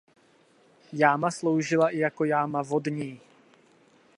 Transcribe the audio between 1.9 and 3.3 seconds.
jako jáma vodní.